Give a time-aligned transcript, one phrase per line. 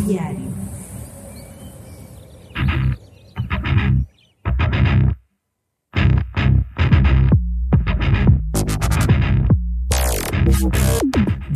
[0.00, 0.39] Aviario.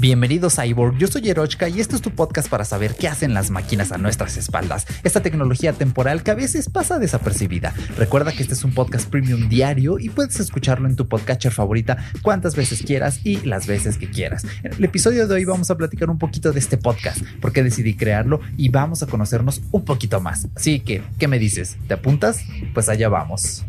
[0.04, 3.32] Bienvenidos a iBorg, yo soy Erochka y este es tu podcast para saber qué hacen
[3.32, 7.72] las máquinas a nuestras espaldas, esta tecnología temporal que a veces pasa desapercibida.
[7.96, 11.96] Recuerda que este es un podcast premium diario y puedes escucharlo en tu podcatcher favorita
[12.20, 14.44] cuantas veces quieras y las veces que quieras.
[14.62, 17.62] En el episodio de hoy vamos a platicar un poquito de este podcast, por qué
[17.62, 20.48] decidí crearlo y vamos a conocernos un poquito más.
[20.54, 21.78] Así que, ¿qué me dices?
[21.88, 22.44] ¿Te apuntas?
[22.74, 23.64] Pues allá vamos.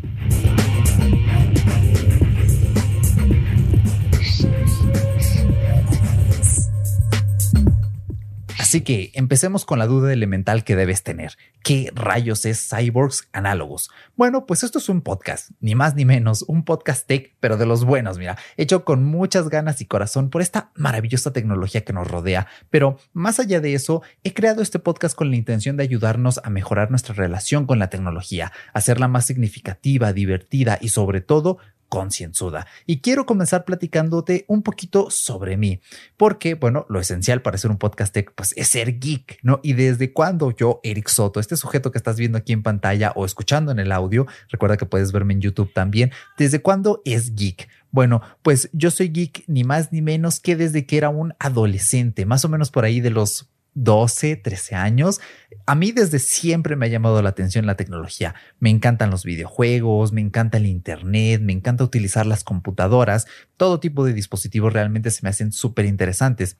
[8.66, 11.36] Así que empecemos con la duda elemental que debes tener.
[11.62, 13.90] ¿Qué rayos es Cyborgs Análogos?
[14.16, 17.64] Bueno, pues esto es un podcast, ni más ni menos, un podcast tech, pero de
[17.64, 22.10] los buenos, mira, hecho con muchas ganas y corazón por esta maravillosa tecnología que nos
[22.10, 22.48] rodea.
[22.68, 26.50] Pero más allá de eso, he creado este podcast con la intención de ayudarnos a
[26.50, 32.66] mejorar nuestra relación con la tecnología, hacerla más significativa, divertida y sobre todo concienzuda.
[32.86, 35.80] Y quiero comenzar platicándote un poquito sobre mí,
[36.16, 39.60] porque, bueno, lo esencial para ser un podcast tech, pues es ser geek, ¿no?
[39.62, 43.24] Y desde cuando yo, Eric Soto, este sujeto que estás viendo aquí en pantalla o
[43.24, 47.68] escuchando en el audio, recuerda que puedes verme en YouTube también, ¿desde cuándo es geek?
[47.90, 52.26] Bueno, pues yo soy geek ni más ni menos que desde que era un adolescente,
[52.26, 55.20] más o menos por ahí de los 12, 13 años.
[55.66, 58.34] A mí desde siempre me ha llamado la atención la tecnología.
[58.58, 63.26] Me encantan los videojuegos, me encanta el Internet, me encanta utilizar las computadoras.
[63.56, 66.56] Todo tipo de dispositivos realmente se me hacen súper interesantes.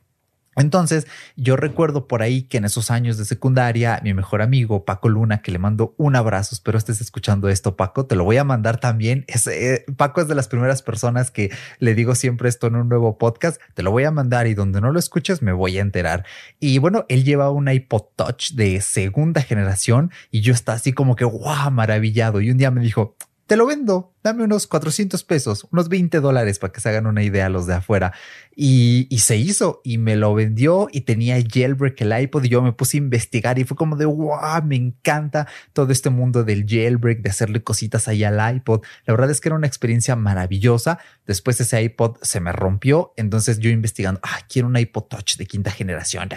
[0.56, 5.08] Entonces, yo recuerdo por ahí que en esos años de secundaria, mi mejor amigo Paco
[5.08, 8.44] Luna, que le mando un abrazo, espero estés escuchando esto, Paco, te lo voy a
[8.44, 9.24] mandar también.
[9.48, 13.18] Eh, Paco es de las primeras personas que le digo siempre esto en un nuevo
[13.18, 16.24] podcast, te lo voy a mandar y donde no lo escuches me voy a enterar.
[16.58, 21.16] Y bueno, él lleva una iPod Touch de segunda generación y yo estaba así como
[21.16, 22.40] que, wow, maravillado.
[22.40, 23.16] Y un día me dijo,
[23.46, 27.22] te lo vendo, dame unos 400 pesos, unos 20 dólares para que se hagan una
[27.22, 28.12] idea los de afuera.
[28.56, 32.72] Y, se hizo y me lo vendió y tenía jailbreak el iPod y yo me
[32.72, 37.20] puse a investigar y fue como de, wow, me encanta todo este mundo del jailbreak,
[37.22, 38.82] de hacerle cositas ahí al iPod.
[39.04, 40.98] La verdad es que era una experiencia maravillosa.
[41.24, 45.46] Después ese iPod se me rompió, entonces yo investigando, ah, quiero un iPod Touch de
[45.46, 46.28] quinta generación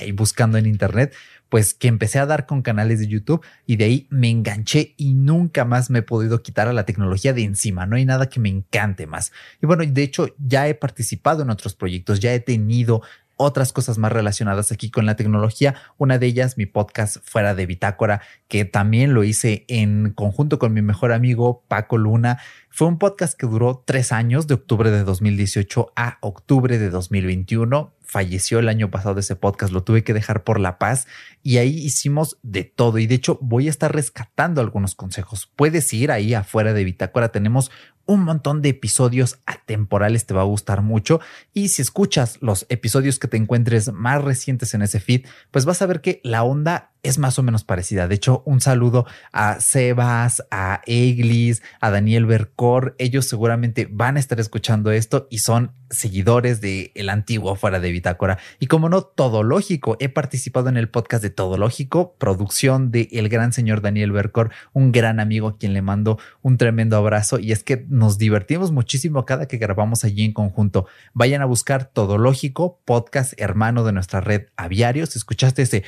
[0.00, 1.14] y buscando en internet
[1.48, 5.14] pues que empecé a dar con canales de YouTube y de ahí me enganché y
[5.14, 7.86] nunca más me he podido quitar a la tecnología de encima.
[7.86, 9.32] No hay nada que me encante más.
[9.62, 13.02] Y bueno, de hecho ya he participado en otros proyectos, ya he tenido
[13.38, 15.76] otras cosas más relacionadas aquí con la tecnología.
[15.96, 20.74] Una de ellas, mi podcast fuera de Bitácora, que también lo hice en conjunto con
[20.74, 22.38] mi mejor amigo Paco Luna.
[22.68, 27.92] Fue un podcast que duró tres años, de octubre de 2018 a octubre de 2021
[28.08, 31.06] falleció el año pasado ese podcast, lo tuve que dejar por la paz
[31.42, 35.52] y ahí hicimos de todo y de hecho voy a estar rescatando algunos consejos.
[35.54, 37.70] Puedes ir ahí afuera de Bitácora, tenemos
[38.06, 41.20] un montón de episodios atemporales, te va a gustar mucho.
[41.52, 45.82] Y si escuchas los episodios que te encuentres más recientes en ese feed, pues vas
[45.82, 48.08] a ver que la onda es más o menos parecida.
[48.08, 52.94] De hecho, un saludo a Sebas, a Eglis, a Daniel Bercor.
[52.98, 57.90] Ellos seguramente van a estar escuchando esto y son seguidores de el antiguo fuera de
[57.90, 58.38] Bitácora.
[58.58, 59.96] Y como no, todo lógico.
[60.00, 64.50] He participado en el podcast de Todo Lógico, producción de el gran señor Daniel Bercor,
[64.72, 67.38] un gran amigo a quien le mando un tremendo abrazo.
[67.38, 70.86] Y es que nos divertimos muchísimo cada que grabamos allí en conjunto.
[71.14, 75.06] Vayan a buscar Todo Lógico, podcast hermano de nuestra red Aviario.
[75.06, 75.84] Si escuchaste ese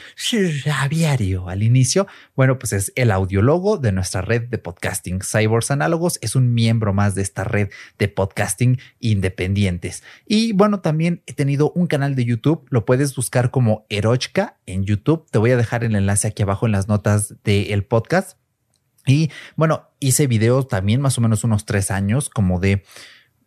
[1.06, 2.06] al inicio,
[2.36, 5.20] bueno, pues es el audiólogo de nuestra red de podcasting.
[5.20, 10.02] Cyborgs Análogos es un miembro más de esta red de podcasting independientes.
[10.26, 14.84] Y bueno, también he tenido un canal de YouTube, lo puedes buscar como Erochka en
[14.84, 15.26] YouTube.
[15.30, 18.36] Te voy a dejar el enlace aquí abajo en las notas del podcast
[19.06, 22.84] y bueno, hice videos también más o menos unos tres años, como de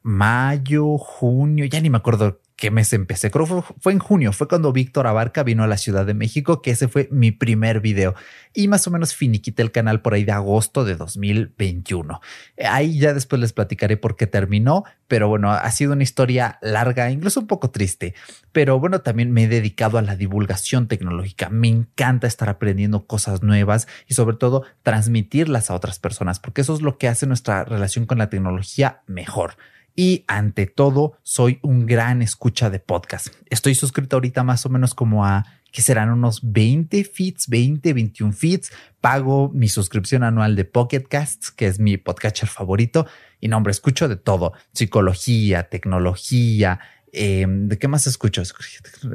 [0.01, 3.29] mayo, junio, ya ni me acuerdo qué mes empecé.
[3.29, 6.61] Creo que fue, en junio, fue cuando Víctor Abarca vino a la Ciudad de México,
[6.61, 8.15] que ese fue mi primer video.
[8.53, 12.21] Y más o menos finiquité el canal por ahí de agosto de 2021.
[12.65, 17.11] Ahí ya después les platicaré por qué terminó, pero bueno, ha sido una historia larga,
[17.11, 18.15] incluso un poco triste.
[18.53, 21.49] Pero bueno, también me he dedicado a la divulgación tecnológica.
[21.49, 26.73] Me encanta estar aprendiendo cosas nuevas y sobre todo transmitirlas a otras personas, porque eso
[26.73, 29.57] es lo que hace nuestra relación con la tecnología mejor
[29.95, 33.27] y ante todo soy un gran escucha de podcast.
[33.49, 38.33] Estoy suscrito ahorita más o menos como a que serán unos 20 feeds, 20, 21
[38.33, 38.71] feeds.
[39.01, 43.07] Pago mi suscripción anual de Pocket Casts, que es mi podcatcher favorito.
[43.39, 44.53] Y no, hombre, escucho de todo.
[44.71, 46.79] Psicología, tecnología,
[47.15, 48.41] Em, ¿De qué más escucho?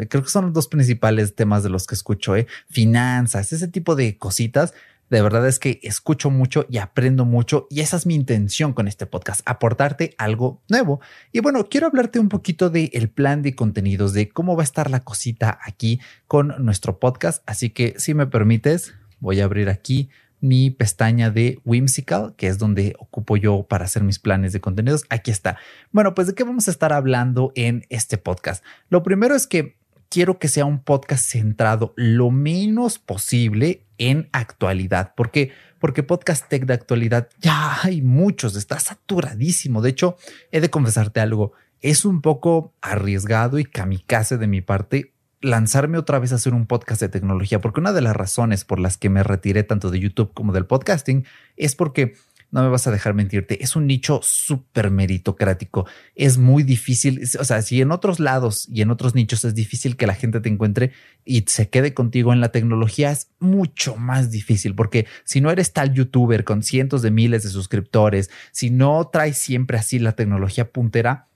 [0.08, 2.46] Creo que son los dos principales temas de los que escucho, ¿eh?
[2.70, 4.72] Finanzas, ese tipo de cositas.
[5.10, 8.88] De verdad es que escucho mucho y aprendo mucho y esa es mi intención con
[8.88, 11.00] este podcast, aportarte algo nuevo.
[11.32, 14.64] Y bueno, quiero hablarte un poquito del el plan de contenidos, de cómo va a
[14.64, 17.42] estar la cosita aquí con nuestro podcast.
[17.46, 20.10] Así que si me permites, voy a abrir aquí
[20.40, 25.04] mi pestaña de Whimsical, que es donde ocupo yo para hacer mis planes de contenidos.
[25.08, 25.58] Aquí está.
[25.90, 28.64] Bueno, pues de qué vamos a estar hablando en este podcast.
[28.88, 29.76] Lo primero es que
[30.08, 35.14] quiero que sea un podcast centrado lo menos posible en actualidad.
[35.14, 35.52] ¿Por qué?
[35.78, 39.82] Porque podcast tech de actualidad ya hay muchos, está saturadísimo.
[39.82, 40.16] De hecho,
[40.50, 41.52] he de confesarte algo.
[41.80, 46.66] Es un poco arriesgado y kamikaze de mi parte lanzarme otra vez a hacer un
[46.66, 50.00] podcast de tecnología, porque una de las razones por las que me retiré tanto de
[50.00, 51.24] YouTube como del podcasting
[51.56, 52.14] es porque
[52.50, 55.86] no me vas a dejar mentirte, es un nicho súper meritocrático.
[56.14, 59.96] Es muy difícil, o sea, si en otros lados y en otros nichos es difícil
[59.96, 60.92] que la gente te encuentre
[61.24, 65.72] y se quede contigo en la tecnología, es mucho más difícil porque si no eres
[65.72, 70.70] tal youtuber con cientos de miles de suscriptores, si no traes siempre así la tecnología
[70.72, 71.27] puntera,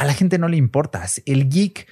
[0.00, 1.04] a la gente no le importa.
[1.26, 1.86] El geek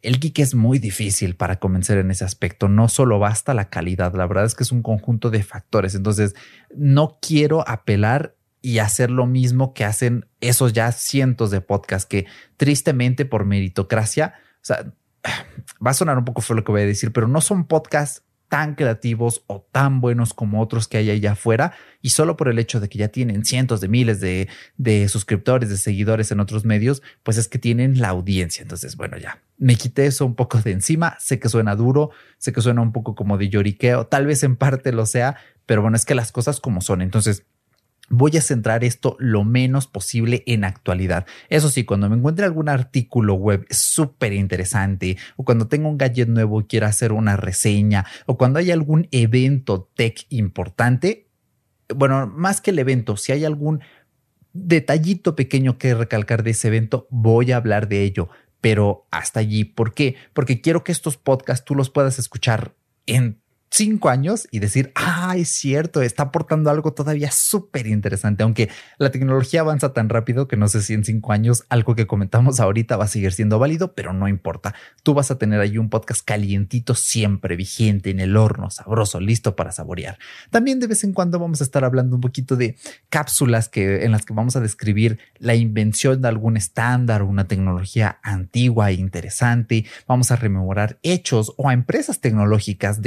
[0.00, 2.68] el geek es muy difícil para convencer en ese aspecto.
[2.68, 5.94] No solo basta la calidad, la verdad es que es un conjunto de factores.
[5.94, 6.34] Entonces,
[6.74, 12.24] no quiero apelar y hacer lo mismo que hacen esos ya cientos de podcasts que
[12.56, 14.34] tristemente por meritocracia,
[14.66, 18.22] va a sonar un poco feo lo que voy a decir, pero no son podcasts
[18.50, 22.58] tan creativos o tan buenos como otros que hay allá afuera y solo por el
[22.58, 26.64] hecho de que ya tienen cientos de miles de, de, suscriptores, de seguidores en otros
[26.64, 28.62] medios, pues es que tienen la audiencia.
[28.62, 31.16] Entonces, bueno, ya me quité eso un poco de encima.
[31.20, 34.56] Sé que suena duro, sé que suena un poco como de lloriqueo, tal vez en
[34.56, 37.02] parte lo sea, pero bueno, es que las cosas como son.
[37.02, 37.44] Entonces,
[38.10, 41.26] voy a centrar esto lo menos posible en actualidad.
[41.48, 46.28] Eso sí, cuando me encuentre algún artículo web súper interesante o cuando tengo un gadget
[46.28, 51.28] nuevo y quiera hacer una reseña o cuando hay algún evento tech importante,
[51.94, 53.80] bueno, más que el evento, si hay algún
[54.52, 58.28] detallito pequeño que recalcar de ese evento, voy a hablar de ello.
[58.60, 60.16] Pero hasta allí, ¿por qué?
[60.34, 62.74] Porque quiero que estos podcasts tú los puedas escuchar
[63.06, 63.39] en
[63.70, 68.68] cinco años y decir, ah, es cierto, está aportando algo todavía súper interesante, aunque
[68.98, 72.60] la tecnología avanza tan rápido que no sé si en cinco años algo que comentamos
[72.60, 74.74] ahorita va a seguir siendo válido, pero no importa.
[75.02, 79.54] Tú vas a tener ahí un podcast calientito, siempre vigente, en el horno, sabroso, listo
[79.54, 80.18] para saborear.
[80.50, 82.76] También de vez en cuando vamos a estar hablando un poquito de
[83.08, 87.46] cápsulas que, en las que vamos a describir la invención de algún estándar o una
[87.46, 89.86] tecnología antigua e interesante.
[90.08, 93.00] Vamos a rememorar hechos o a empresas tecnológicas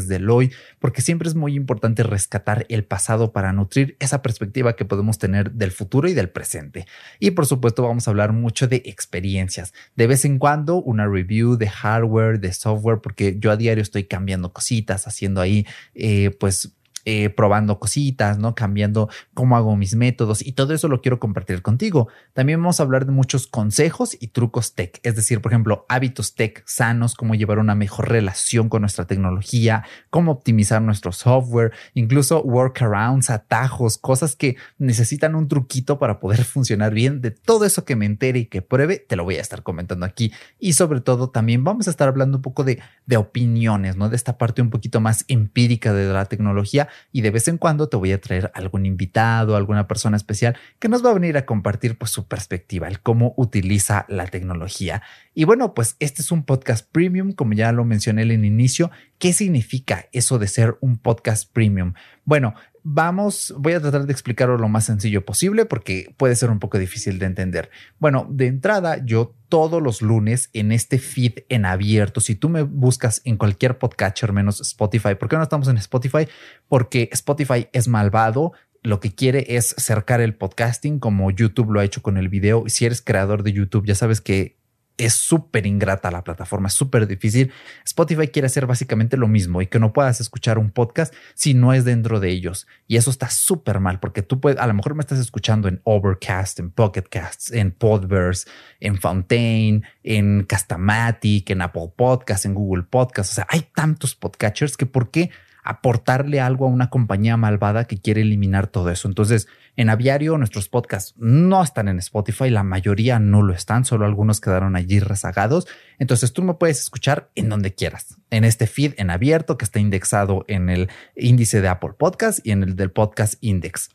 [0.00, 4.74] delante del hoy, porque siempre es muy importante rescatar el pasado para nutrir esa perspectiva
[4.76, 6.86] que podemos tener del futuro y del presente.
[7.20, 9.72] Y por supuesto vamos a hablar mucho de experiencias.
[9.94, 14.04] De vez en cuando una review de hardware, de software, porque yo a diario estoy
[14.04, 16.75] cambiando cositas, haciendo ahí eh, pues
[17.08, 18.56] eh, probando cositas, ¿no?
[18.56, 22.08] Cambiando cómo hago mis métodos y todo eso lo quiero compartir contigo.
[22.32, 26.34] También vamos a hablar de muchos consejos y trucos tech, es decir, por ejemplo, hábitos
[26.34, 32.42] tech sanos, cómo llevar una mejor relación con nuestra tecnología, cómo optimizar nuestro software, incluso
[32.42, 37.20] workarounds, atajos, cosas que necesitan un truquito para poder funcionar bien.
[37.20, 40.06] De todo eso que me entere y que pruebe, te lo voy a estar comentando
[40.06, 40.32] aquí.
[40.58, 44.08] Y sobre todo también vamos a estar hablando un poco de, de opiniones, ¿no?
[44.08, 47.88] De esta parte un poquito más empírica de la tecnología y de vez en cuando
[47.88, 51.46] te voy a traer algún invitado, alguna persona especial que nos va a venir a
[51.46, 55.02] compartir pues su perspectiva, el cómo utiliza la tecnología.
[55.34, 58.90] Y bueno, pues este es un podcast premium, como ya lo mencioné en el inicio.
[59.18, 61.94] ¿Qué significa eso de ser un podcast premium?
[62.24, 62.54] Bueno,
[62.88, 66.78] vamos, voy a tratar de explicarlo lo más sencillo posible porque puede ser un poco
[66.78, 67.68] difícil de entender.
[67.98, 72.62] Bueno, de entrada, yo todos los lunes en este feed en abierto, si tú me
[72.62, 76.28] buscas en cualquier podcatcher menos Spotify, ¿por qué no estamos en Spotify?
[76.68, 78.52] Porque Spotify es malvado,
[78.84, 82.64] lo que quiere es cercar el podcasting como YouTube lo ha hecho con el video.
[82.68, 84.58] Si eres creador de YouTube, ya sabes que
[84.98, 87.52] es súper ingrata la plataforma, es súper difícil.
[87.84, 91.72] Spotify quiere hacer básicamente lo mismo y que no puedas escuchar un podcast si no
[91.72, 92.66] es dentro de ellos.
[92.86, 95.80] Y eso está súper mal porque tú puedes, a lo mejor me estás escuchando en
[95.84, 98.48] Overcast, en Pocket Casts, en Podverse,
[98.80, 103.32] en Fountain, en Castamatic, en Apple Podcasts, en Google Podcasts.
[103.32, 105.30] O sea, hay tantos podcatchers que por qué
[105.66, 109.08] aportarle algo a una compañía malvada que quiere eliminar todo eso.
[109.08, 114.06] Entonces, en Aviario, nuestros podcasts no están en Spotify, la mayoría no lo están, solo
[114.06, 115.66] algunos quedaron allí rezagados.
[115.98, 119.80] Entonces, tú me puedes escuchar en donde quieras, en este feed en abierto que está
[119.80, 123.90] indexado en el índice de Apple Podcast y en el del Podcast Index.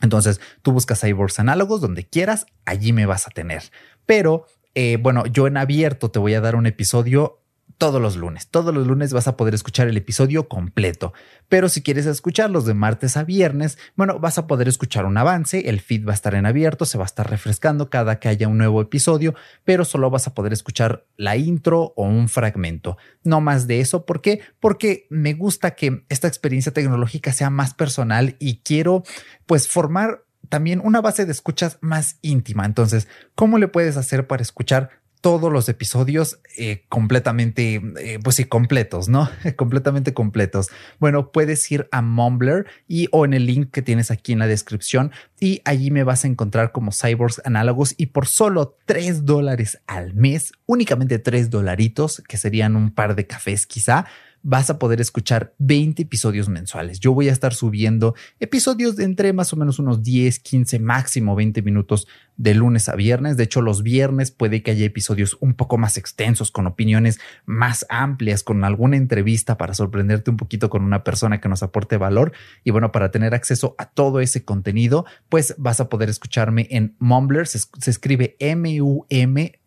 [0.00, 3.62] Entonces, tú buscas iVoox análogos donde quieras, allí me vas a tener.
[4.06, 4.46] Pero
[4.76, 7.43] Eh, bueno, yo en abierto te voy a dar un episodio
[7.78, 8.48] todos los lunes.
[8.48, 11.12] Todos los lunes vas a poder escuchar el episodio completo.
[11.48, 15.68] Pero si quieres escucharlos de martes a viernes, bueno, vas a poder escuchar un avance.
[15.68, 18.48] El feed va a estar en abierto, se va a estar refrescando cada que haya
[18.48, 22.96] un nuevo episodio, pero solo vas a poder escuchar la intro o un fragmento.
[23.22, 24.06] No más de eso.
[24.06, 24.40] ¿Por qué?
[24.60, 29.02] Porque me gusta que esta experiencia tecnológica sea más personal y quiero
[29.46, 32.64] pues formar también una base de escuchas más íntima.
[32.64, 34.90] Entonces, ¿cómo le puedes hacer para escuchar
[35.24, 39.30] todos los episodios eh, completamente, eh, pues sí, completos, ¿no?
[39.56, 40.68] completamente completos.
[41.00, 44.46] Bueno, puedes ir a Mumbler y o en el link que tienes aquí en la
[44.46, 49.80] descripción y allí me vas a encontrar como Cyborgs Análogos y por solo 3 dólares
[49.86, 54.04] al mes, únicamente 3 dolaritos, que serían un par de cafés quizá,
[54.44, 57.00] vas a poder escuchar 20 episodios mensuales.
[57.00, 61.34] Yo voy a estar subiendo episodios de entre más o menos unos 10, 15, máximo
[61.34, 63.38] 20 minutos de lunes a viernes.
[63.38, 67.86] De hecho, los viernes puede que haya episodios un poco más extensos, con opiniones más
[67.88, 72.32] amplias, con alguna entrevista para sorprenderte un poquito con una persona que nos aporte valor.
[72.64, 76.96] Y bueno, para tener acceso a todo ese contenido, pues vas a poder escucharme en
[76.98, 77.46] Mumbler.
[77.46, 79.60] Se, se escribe M-U-M-B-L-E-R,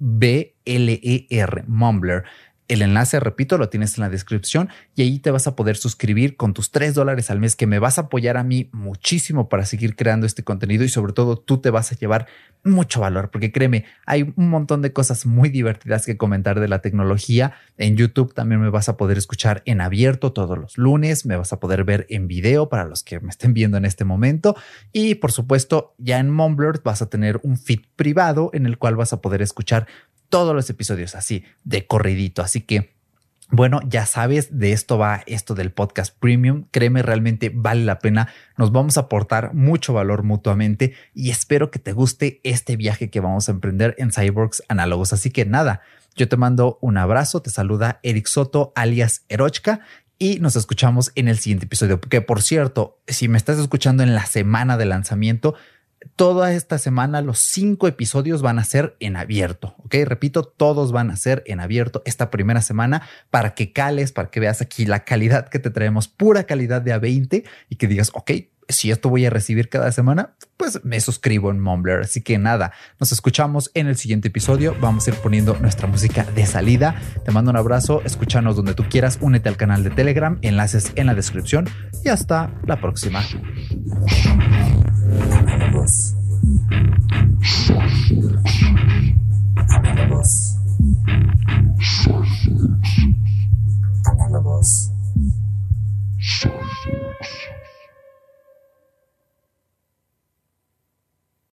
[1.67, 2.25] Mumbler.
[2.67, 6.35] El enlace, repito, lo tienes en la descripción y ahí te vas a poder suscribir
[6.35, 9.65] con tus 3 dólares al mes que me vas a apoyar a mí muchísimo para
[9.65, 12.27] seguir creando este contenido y sobre todo tú te vas a llevar
[12.65, 16.79] mucho valor porque créeme, hay un montón de cosas muy divertidas que comentar de la
[16.79, 17.53] tecnología.
[17.77, 21.53] En YouTube también me vas a poder escuchar en abierto todos los lunes, me vas
[21.53, 24.57] a poder ver en video para los que me estén viendo en este momento
[24.91, 28.97] y por supuesto ya en Mumbler vas a tener un feed privado en el cual
[28.97, 29.87] vas a poder escuchar
[30.29, 32.41] todos los episodios así de corridito.
[32.41, 32.97] Así que
[33.49, 36.65] bueno, ya sabes, de esto va esto del podcast premium.
[36.71, 38.27] Créeme, realmente vale la pena.
[38.57, 43.21] Nos vamos a aportar mucho valor mutuamente y espero que te guste este viaje que
[43.21, 45.13] vamos a emprender en Cyborgs Análogos.
[45.13, 45.79] Así que nada,
[46.17, 47.41] yo te mando un abrazo.
[47.41, 49.79] Te saluda Eric Soto, alias Erochka,
[50.19, 52.01] y nos escuchamos en el siguiente episodio.
[52.01, 55.55] Que por cierto, si me estás escuchando en la semana de lanzamiento,
[56.15, 59.95] toda esta semana los cinco episodios van a ser en abierto, ¿ok?
[60.05, 64.39] Repito, todos van a ser en abierto esta primera semana para que cales, para que
[64.39, 68.31] veas aquí la calidad que te traemos, pura calidad de A20 y que digas, ok,
[68.69, 72.01] si esto voy a recibir cada semana, pues me suscribo en Mumbler.
[72.01, 74.75] Así que nada, nos escuchamos en el siguiente episodio.
[74.81, 77.01] Vamos a ir poniendo nuestra música de salida.
[77.23, 81.07] Te mando un abrazo, escúchanos donde tú quieras, únete al canal de Telegram, enlaces en
[81.07, 81.69] la descripción
[82.03, 83.23] y hasta la próxima.
[85.87, 86.16] else.